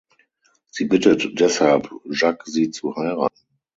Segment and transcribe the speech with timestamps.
[0.71, 3.45] Sie bittet deshalb Jacques sie zu heiraten.